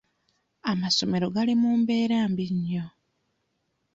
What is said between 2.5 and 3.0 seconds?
nnyo.